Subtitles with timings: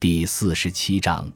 [0.00, 1.30] 第四十七章，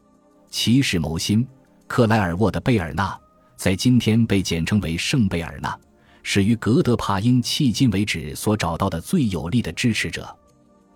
[0.51, 1.47] 骑士谋心。
[1.87, 3.15] 克莱尔沃的贝尔纳，
[3.59, 5.79] 在今天被简称为圣贝尔纳，
[6.23, 10.35] 是于格德帕因迄今为止所找到的最有力的支持者。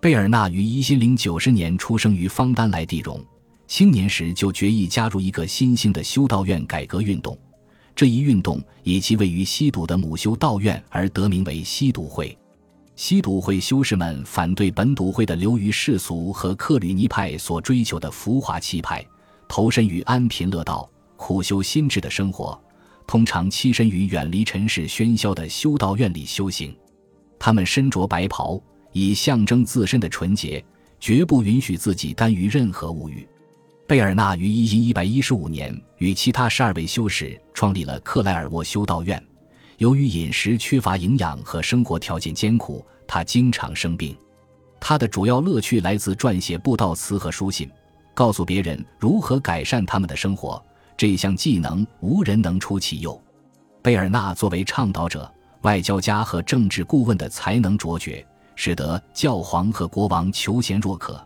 [0.01, 3.23] 贝尔纳于一零九十年出生于方丹莱蒂荣，
[3.67, 7.37] 青年时就决意加入一个新兴的修道院改革运动。
[7.95, 12.35] 这一运动以其位于西堵的母修道院而得名为西堵会。
[13.01, 19.01] 西笃会修士们反对本笃会的流于世俗和克吕尼派所追求的浮华气派，
[19.47, 22.61] 投身于安贫乐道、苦修心智的生活，
[23.07, 26.75] 通常栖身于远离尘世喧嚣的修道院里修行。
[27.39, 28.61] 他们身着白袍，
[28.91, 30.61] 以象征自身的纯洁，
[30.99, 33.25] 绝不允许自己耽于任何物欲。
[33.87, 39.25] 贝尔纳于一一一百一十五年与其他十二位修士创立了克莱尔沃修道院。
[39.77, 44.15] 由于饮食缺乏营养和生活条件艰苦，他经常生病。
[44.79, 47.67] 他的主要乐趣来自撰写布道词和书信，
[48.13, 50.63] 告诉别人如何改善他们的生活。
[50.95, 53.19] 这项技能无人能出其右。
[53.81, 55.29] 贝尔纳作为倡导者、
[55.61, 58.23] 外交家和政治顾问的才能卓绝，
[58.55, 61.19] 使得教皇和国王求贤若渴。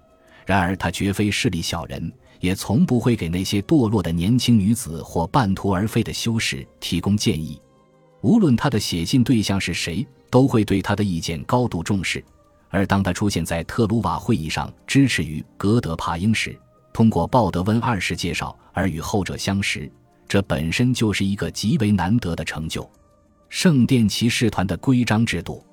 [0.46, 7.62] 然而，他绝非势利小人，也从不会给那些堕落的年轻女子或半途而废的修士提供建议。
[8.22, 12.24] 无论他的写信对象是谁，都会对他的意见高度重视。
[12.70, 16.60] 而当他出现在特鲁瓦会议上支持于格德帕英时，
[16.92, 19.88] 通过鲍德温二世介绍而与后者相识，
[20.28, 22.90] 这本身就是一个极为难得的成就。
[23.48, 25.64] 圣殿骑士团的规章制度，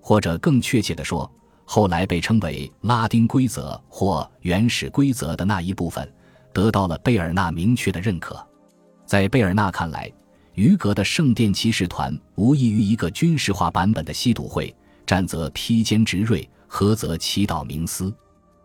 [0.00, 1.30] 或者更确切地说，
[1.66, 6.10] 后来被称为拉丁规则或原始规则的那一部分，
[6.54, 8.42] 得到了贝尔纳明确的认可。
[9.04, 10.10] 在贝尔纳看来，
[10.58, 14.74] 余格的圣殿骑士团无异于一个军事化版本的西笃会，
[15.06, 18.12] 战则披坚执锐，和则祈祷冥思。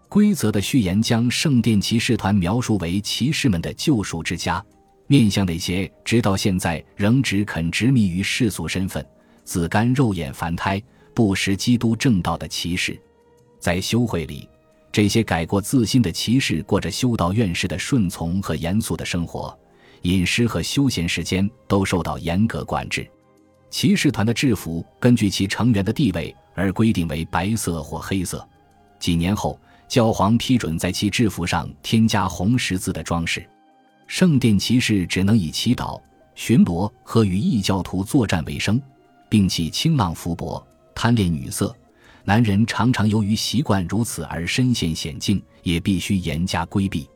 [0.10, 4.66] 规则的序言将圣殿骑士团描述为骑士们的救赎之家，
[5.06, 9.06] 面向那些直到现在仍只肯执迷于世俗身份、
[9.44, 10.82] 自甘肉眼凡胎、
[11.14, 13.00] 不识基督正道的骑士。
[13.60, 14.50] 在修会里，
[14.92, 19.56] 这些改过自新的骑士过着修道院士的顺从和严肃的生活。
[20.04, 23.06] 饮食和休闲时间都受到严格管制。
[23.70, 28.48] 骑士团的制服根据其成员的地位而规定为白色或黑色。
[29.00, 33.44] 几年后，教皇批准在其制服上添加红十字的装饰。
[34.06, 36.00] 圣殿骑士只能以祈祷、
[36.36, 38.80] 巡逻和与异教徒作战为生，
[39.28, 41.76] 并且清浪浮薄、贪恋女色。
[42.24, 47.10] 男人常常由于习惯如此而身陷险境，也必须严加规避。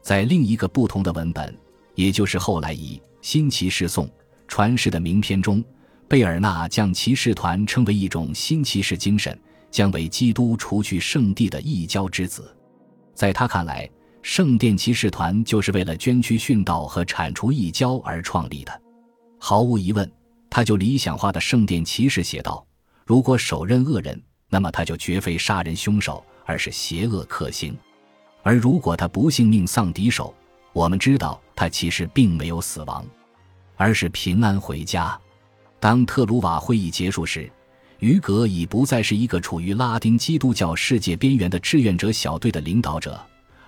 [0.00, 1.54] 在另一个不同的文本。
[1.96, 4.06] 也就是后来以《新骑士颂》
[4.46, 5.64] 传世的名篇中，
[6.06, 9.36] 贝尔纳将骑士团称为一种新骑士精神，
[9.70, 12.54] 将为基督除去圣地的异教之子。
[13.14, 13.90] 在他看来，
[14.20, 18.80] 圣殿骑士团就是为了捐躯殉道和铲除异教而创立的。
[19.38, 20.10] 毫无疑问，
[20.50, 22.64] 他就理想化的圣殿骑士写道
[23.06, 27.72] ：“如果手刃恶人，那么他就绝非杀人凶手，而是邪恶克星；
[28.42, 30.34] 而如果他不幸命丧敌手，
[30.76, 33.02] 我们知道。”他其实并没有死亡，
[33.76, 35.18] 而是平安回家。
[35.80, 37.50] 当特鲁瓦会议结束时，
[37.98, 43.18] 于格已不再是一个处于拉丁基督教世界边缘的志愿者小队的领导者，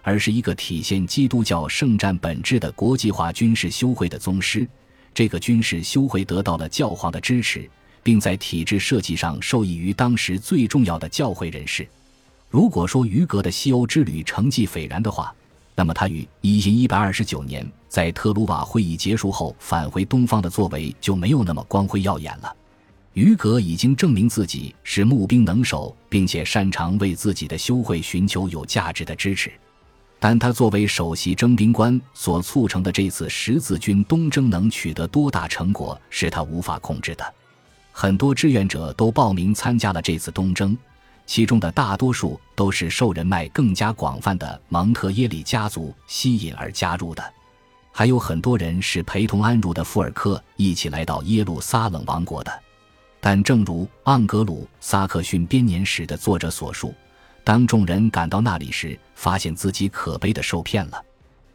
[0.03, 4.69] 而是一个体现基督教圣战本质的国际化军事修会的宗师。
[5.15, 7.67] 这个军事修会得到了教皇的支持，
[8.03, 11.89] 并在体制设计上受益于当时最重要的教会人士。
[12.51, 15.35] 如果说于格的西欧之旅成绩斐然的话，
[15.79, 22.53] 那么，他于一千一百二十九年在特鲁瓦会议结束后返回东方的作为就没有那么光辉耀眼了。
[23.13, 29.53] 于格已经证明自己是募兵能手，并且擅长为自己的修会寻求有价值的支持。
[30.19, 37.25] 但他作为首席征兵官所促成的这次十字军东征能取得多大成果，是他无法控制的。
[37.93, 40.77] 很多志愿者都报名参加了这次东征。
[41.29, 47.23] 其中的大多数都是受人脉更加广泛的蒙特耶里家族吸引而加入的，
[47.93, 52.63] 还有很多人是陪同安茹的富尔克一起来到耶路撒冷王国的。
[53.21, 56.95] 但正如《盎格鲁撒克逊编年史》的作者所述，
[57.45, 61.05] 当众人赶到那里时，发现自己可悲的受骗了。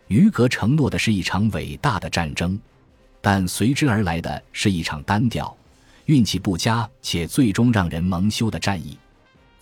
[0.07, 2.59] 于格承诺的是一场伟大的战争，
[3.21, 5.57] 但随之而来的是一场单调、
[6.05, 8.95] 运气不佳且最终让人蒙羞的战役。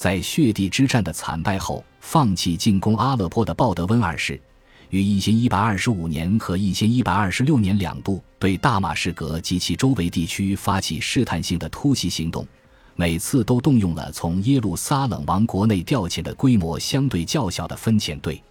[0.02, 4.42] 在血地之战的惨败后，放弃进攻阿勒颇的鲍德温二世，
[4.90, 12.48] 于一千一百二十五年和一千一百二十六年两度对大马士革及其周围地区发起试探性的突袭行动，
[12.96, 18.42] 每次都动用了从耶路撒冷王国内调遣的规模相对较小的分遣队。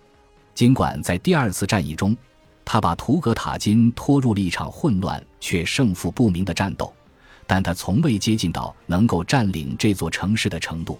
[0.54, 2.16] 尽管在第二次战役中，
[2.64, 6.94] 他把图格塔金拖入了一场混乱却胜负不明的战斗，
[7.44, 10.96] 但他从未接近到能够占领这座城市的程度。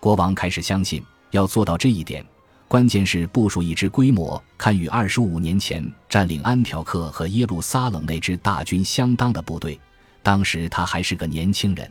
[0.00, 2.24] 国王开始相信，要做到这一点，
[2.66, 9.78] 关键是部署一支规模堪与二十五年前占领安条克和耶路撒冷那支大军相当的部队。
[10.22, 11.90] 当时他还是个年轻人，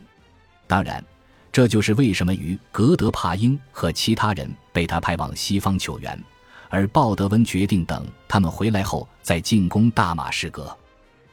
[0.66, 1.04] 当然，
[1.52, 6.20] 这就是为什么于格德帕英和其他人被他派往西方求援。
[6.68, 10.76] 而鲍德温决定等他们回来后再进攻大马士革。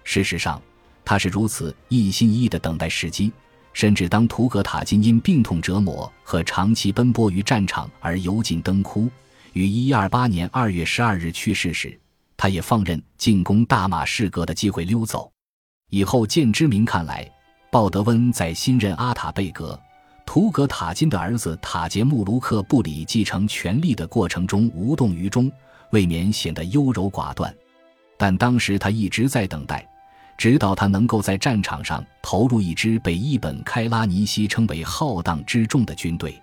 [0.04, 0.62] 事实上，
[1.04, 3.32] 他是如此一心一意地等待时机。
[3.78, 9.08] 甚至当图格塔金因病痛折磨和长期奔波于战场而油尽灯枯，
[9.54, 12.00] 于128年2月12日去世时，
[12.36, 15.32] 他也放任进攻大马士革的机会溜走。
[15.92, 17.32] 以后见之明看来，
[17.72, 19.80] 鲍德温在新任阿塔贝格。
[20.26, 25.52] 图格塔金的儿子塔杰穆卢克布里继承权力的过程中无动于衷，
[25.92, 27.56] 未免显得优柔寡断。
[28.18, 29.88] 但当时他一直在等待，
[30.38, 36.40] 直到他能够在战场上投入一支被伊本开拉尼西称为浩荡之众的军队。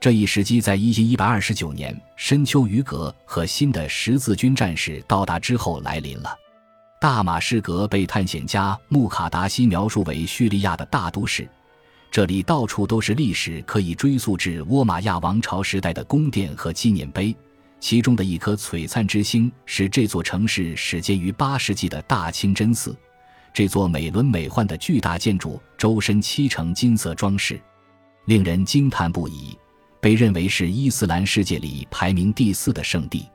[0.00, 6.36] 这一时机在一千一百二十九年深秋于格和新的十字军战士到达之后来临了。
[7.00, 11.48] 大马士革被探险家穆卡达西描述为叙利亚的大都市。
[12.10, 17.36] 这里到处都是历史可以追溯至倭马亚王朝时代的宫殿和纪念碑，
[17.80, 22.96] 其中的一颗璀璨之星是这座城市始建于八世纪的大清真寺。
[23.56, 27.58] 这座美轮美奂的巨大建筑周身漆成金色装饰，
[28.26, 29.56] 令人惊叹不已，
[29.98, 33.26] 被认为是伊斯兰世界里排名第四的圣地。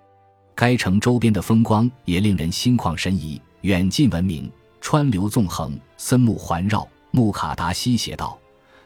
[0.53, 4.47] 该城周边的风光也令人心旷神怡，远近闻名，
[4.79, 6.87] 川流纵横，森木环绕。
[7.09, 8.37] 穆卡达西写道。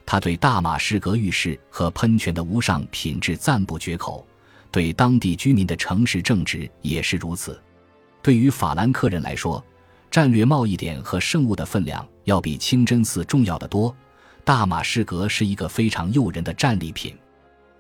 [0.06, 4.26] 他对大马士革浴室和喷泉的无上品质赞不绝口，
[4.72, 7.62] 对当地居民的诚实正直也是如此。
[8.22, 9.62] 对于法兰克人来说，
[10.10, 13.96] 战略贸易点和圣物的分量要比清真寺重要的多。
[14.44, 17.16] 大马士革是一个非常诱人的战利品。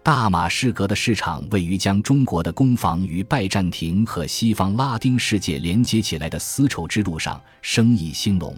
[0.01, 8.55] 大马士革的市场位于将中国的攻防与拜占庭和西方拉丁世界连接起来的丝绸之路上，生意兴隆。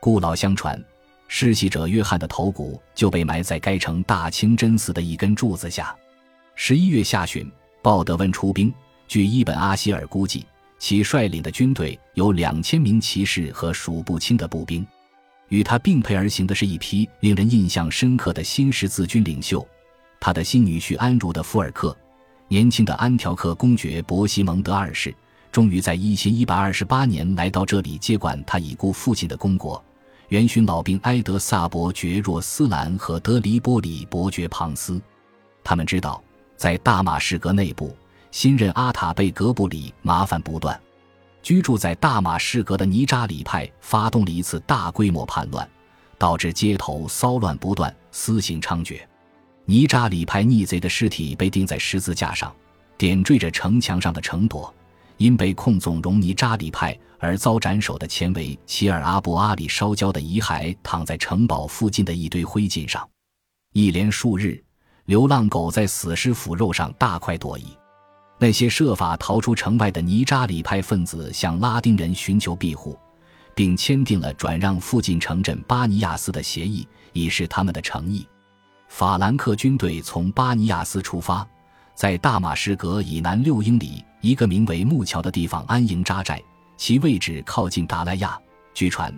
[0.00, 0.82] 故老相传。
[1.32, 5.94] 世袭者约翰的头骨就被埋在该城大清真寺的一根柱子下。
[6.56, 7.48] 十一月下旬，
[7.82, 8.74] 鲍德温出兵，
[9.06, 10.44] 据伊本阿希尔估计，
[10.80, 14.84] 其率领的军队有两千名骑士和数不清的步兵。
[15.48, 19.66] 与他并辔而行的是一批令人印象深刻的新十字军领袖，
[20.18, 21.96] 他的新女婿安茹的福尔克，
[22.48, 25.14] 年轻的安条克公爵伯西蒙德二世，
[25.52, 29.82] 终于在一千一百二十八年来到这里接管他已故父亲的公国。
[30.28, 35.02] 元勋老兵埃德萨伯爵若斯兰和德黎波里伯爵庞斯，
[35.64, 36.22] 他们知道，
[36.56, 37.92] 在大马士革内部，
[38.30, 40.78] 新任阿塔贝格布里麻烦不断。
[41.42, 45.68] 居住在大马士革的尼扎里派发动了一次大规模叛乱，
[46.18, 49.00] 导致街头骚乱不断，私刑猖獗。
[49.64, 52.54] 尼扎里派逆贼的尸体被钉在十字架上，
[52.98, 54.70] 点缀着城墙上的城垛。
[55.16, 63.06] 因被控纵容尼扎里派而遭斩首的前为齐尔阿布阿里烧焦的遗骸躺在城堡附近的一堆灰烬上，
[63.74, 64.62] 一连数日，
[65.04, 67.76] 流浪狗在死尸腐肉上大快朵颐。
[68.42, 72.98] 那些设法逃出城外的尼扎里派分子向拉丁人寻求庇护，
[73.54, 78.26] 并签订了转让附近城镇巴尼亚斯的协议，以示他们的诚意。
[78.88, 81.46] 法兰克军队从巴尼亚斯出发。
[81.94, 86.42] 在大马士革以南六英里，一个名为木桥的地方安营扎寨，
[86.78, 88.40] 其位置靠近达莱亚。
[88.72, 89.14] 据传，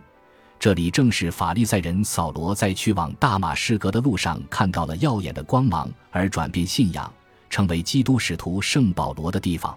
[0.58, 7.12] 这里正是法利赛人扫罗在去往大马士革的路上看到了耀眼的光芒而转变信仰，
[7.52, 9.76] 成为基督使徒圣保罗的地方。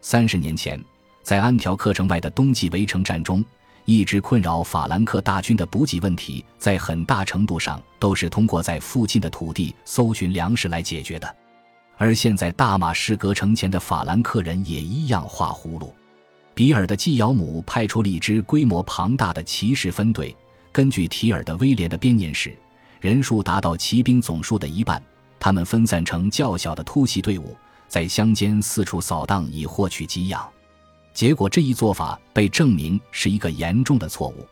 [0.00, 0.78] 三十年前，
[1.22, 3.42] 在安条克城外的冬季围城战中，
[3.84, 11.36] 一直困扰法兰克大军的补给问题，在很大程度上都是通过在附近的土地搜寻粮食来解决的。
[11.96, 15.94] 而现在，大马士革城前的法兰克人也一样画葫芦。
[16.52, 20.36] 比尔的纪尧姆派出了一支规模庞大的骑士分队，
[20.72, 22.52] 根据提尔的威廉的编年史，
[23.00, 25.00] 人数达到骑兵总数的一半。
[25.44, 27.54] 他们分散成较小的突袭队伍，
[27.86, 30.42] 在乡间四处扫荡，以获取给养。
[31.12, 34.48] 结果，这一做法被证明是一个严重的错误。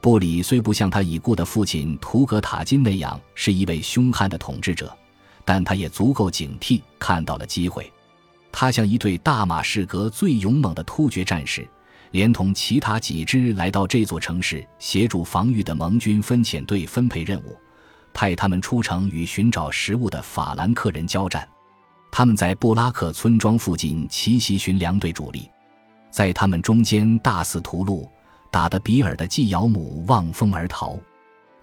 [0.00, 4.96] 布里虽不像他已故的父亲图格塔金那样是一位凶悍的统治者。
[5.44, 7.92] 但他也足够警惕，看到了机会。
[8.52, 11.68] 他向一队大马士革最勇猛的突厥战士，
[12.12, 17.56] 连同其他几支来到这座城市协助防御的盟军分遣队分配任务，
[18.12, 21.48] 派他们出城与寻找食物的法兰克人交战。
[22.10, 25.48] 他们在布拉克村庄附近奇袭巡粮队主力，
[26.10, 28.08] 在他们中间大肆屠戮，
[28.50, 30.98] 打得比尔的季尧姆望风而逃。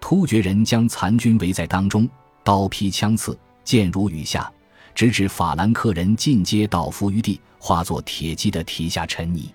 [0.00, 2.08] 突厥人将残军围在当中，
[2.44, 4.50] 刀劈枪刺，箭如雨下，
[4.94, 9.52] 直至法兰克人尽皆倒伏于地，化作铁骑的蹄下尘泥。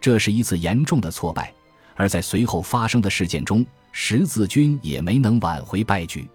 [0.00, 1.52] 这是一次严重的挫败，
[1.94, 6.28] 而在随后发生的事件中，十字军也没能挽回败局。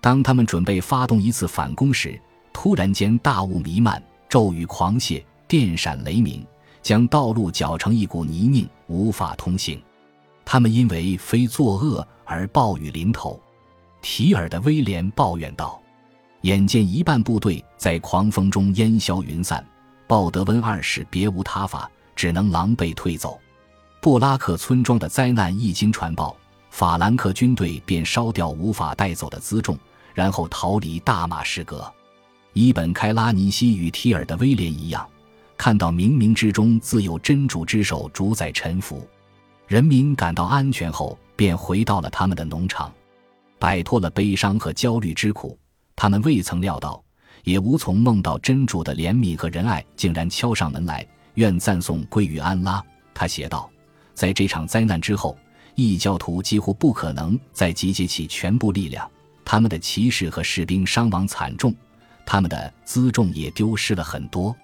[0.00, 2.18] 当他们准备发动一次反攻时，
[2.52, 6.44] 突然间大雾弥漫，骤雨狂泻，电闪雷鸣，
[6.80, 9.80] 将道路搅成一股泥泞，无法通行。
[10.44, 13.40] 他们因为非作恶而暴雨临头。
[14.00, 15.80] 提尔的威廉抱怨道
[16.42, 19.64] ：“眼见一半部队在狂风中烟消云散，
[20.08, 23.38] 鲍德温二世别无他法，只能狼狈退走。
[24.00, 26.36] 布拉克村庄的灾难一经传报，
[26.72, 29.78] 法兰克军队便烧掉无法带走的辎重，
[30.14, 31.84] 然后逃离大马士革。
[32.54, 35.06] 伊本开拉尼西与提尔的威廉一样，
[35.54, 39.06] 看到冥冥之中自有真主之手主宰臣服。”
[39.68, 42.90] 人民感到安全后，便回到了他们的农场，
[43.58, 45.58] 摆脱了悲伤和焦虑之苦。
[45.94, 47.04] 他们未曾料到，
[47.44, 51.06] 也无从梦到，真主的怜悯和仁爱竟然敲上门来。
[51.34, 52.82] 愿赞颂归于安拉。
[53.12, 53.70] 他写道
[54.14, 55.36] ：“在这场灾难之后，
[55.74, 59.10] 异教徒几乎不可能再集结起全部力量，
[59.44, 61.74] 他们的骑士和士兵伤亡惨重，
[62.26, 64.54] 他们的辎重也丢失了很多。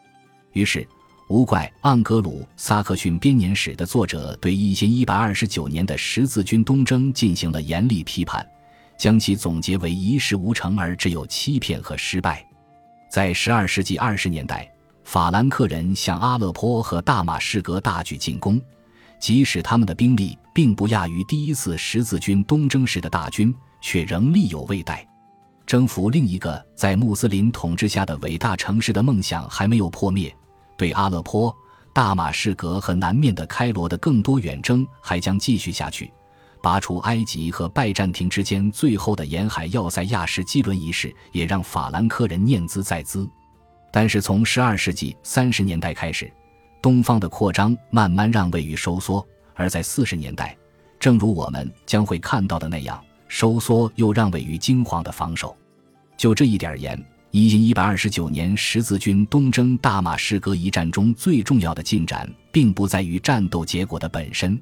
[0.53, 0.87] 于是。”
[1.31, 8.49] 无怪《盎格鲁撒克逊编年史》的作者对一千一百二十九年的十字军东征进行了严厉批判，
[8.97, 12.43] 将其总结为一事无成而只有欺骗和失败。
[13.11, 14.67] 在十二世纪二十年代，
[15.05, 18.59] 法兰克人向阿勒颇和大马士革大举进攻，
[19.21, 25.07] 即使他们的兵力并不亚于第一次十字军东征时的大军，却仍力有未逮。
[25.65, 30.35] 征服另一个在穆斯林统治下的伟大城市的梦想还没有破灭。
[30.77, 31.57] 对阿勒颇、
[31.93, 36.13] 大马士革和南面的开罗的更多远征还将继续下去。
[36.61, 43.31] 拔除埃及和拜占庭之间最后的沿海要塞亚什基伦一事，也让法兰克人念兹在兹。
[43.93, 46.29] 但是从12世纪30年代开始，
[46.83, 49.25] 东方的扩张慢慢让位于收缩；
[49.59, 50.57] 而在40年代，
[50.99, 55.55] 正如我们将会看到的那样，收缩又让位于惊慌的防守。
[56.17, 56.99] 就这一点而言。
[57.31, 64.59] 一因一百二十九年十字军东征大马士革一战中最重要的进展，并不在于战斗结果的本身，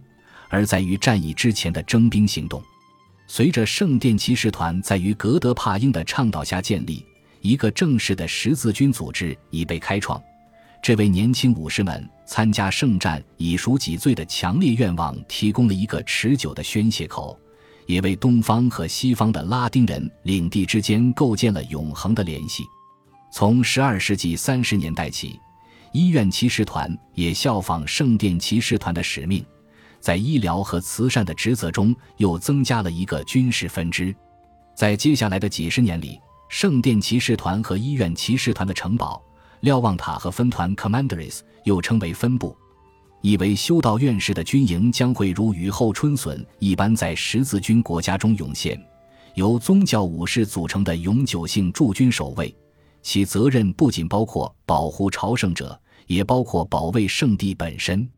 [0.48, 2.60] 而在于战役之前的征兵行动。
[3.28, 7.06] 随着圣殿骑士团在于格德帕英的倡导下建立，
[7.40, 10.20] 一个正式的十字军组织已被开创。
[10.82, 17.38] 这位年轻武士们参加圣战以赎己罪的强烈愿望提供了一个持久的宣泄口。
[17.86, 22.64] 也为东方和西方的拉丁人领地之间构建了永恒的联系。
[23.32, 25.38] 从十二世纪三十年代起，
[25.92, 29.46] 医院骑士团也效仿圣殿骑士团的使命，
[30.00, 34.12] 在医疗和慈善的职责中又增加了一个军事分支。
[34.74, 36.18] 在接下来的几十年里，
[36.48, 39.22] 圣殿骑士团和医院骑士团的城堡
[39.60, 42.56] 瞭望塔和分团 （Commanderies） 又称为分部。
[43.22, 48.80] 以为修道院式的军营将会如雨后春笋一般在十字军国家中涌现，
[49.34, 52.54] 由宗教武士组成的永久性驻军守卫，
[53.02, 58.08] 其责任不仅包括保护朝圣者，也包括保卫圣地本身。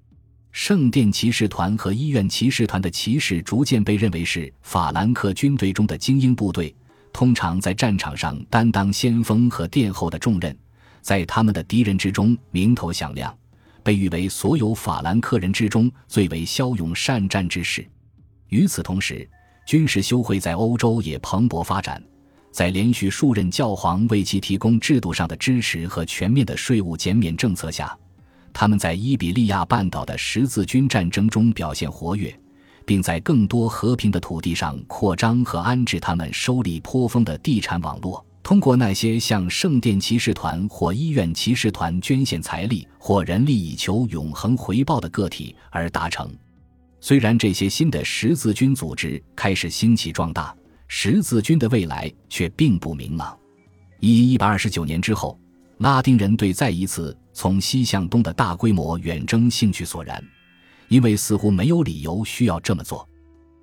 [0.50, 6.74] 圣殿骑士团和医院骑士团的骑士逐渐被认为是法兰克军队中的精英部队，
[7.12, 10.54] 通常在战场上担当先锋和殿后的重任，
[11.00, 13.34] 在他们的敌人之中名头响亮。
[13.82, 17.88] 被誉为所有法兰克人之中最为骁勇善战之士。
[18.48, 19.26] 与此同时，
[19.66, 22.02] 军事修会在欧洲也蓬勃发展。
[22.50, 27.96] 在连续数任教皇为其提供制度上的支持和全面的税务减免政策下，
[28.52, 32.34] 他们在伊比利亚半岛的十字军战争中表现活跃，
[32.84, 38.22] 并在更多和平的土地上扩张和安置他们收利颇丰的地产网络。
[38.48, 46.34] 通过那些向圣殿骑士团或医院骑士团捐献财力或人力以求永恒回报的个体而达成。
[46.98, 53.38] 虽然这些新的十字军组织开始兴起壮大，十字军的未来却并不明朗。
[54.00, 55.38] 一一百二十九年之后，
[55.80, 60.24] 拉丁人对再一次从西向东的大规模远征兴趣索然，
[60.88, 63.06] 因为似乎没有理由需要这么做，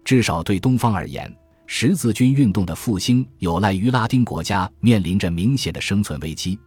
[0.04, 1.36] 至少对东方而言。
[1.68, 6.60] 十字军运动的复兴有赖于拉丁国家面临着明显的生存危机，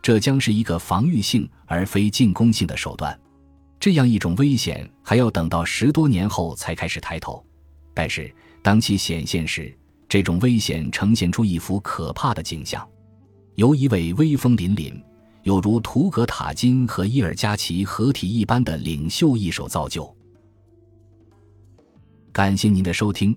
[0.00, 3.18] 这将是一个防御性而非进攻性的手段。
[3.80, 7.44] 这样一种危险还要等到十多年后才开始抬头，
[7.92, 8.32] 但是
[8.62, 9.76] 当其显现时，
[10.08, 12.88] 这种危险呈现出一幅可怕的景象：
[13.56, 14.94] 由一位威风凛凛、
[15.42, 20.16] 有如图格塔金和伊尔加奇合体一般的领袖一手造就。
[22.32, 23.36] 感谢您的收听，